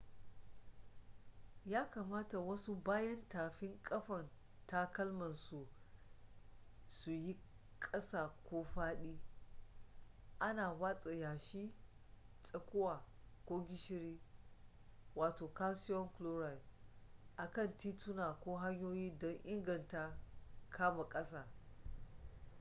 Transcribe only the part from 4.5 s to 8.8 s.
takalma su yi kasa ko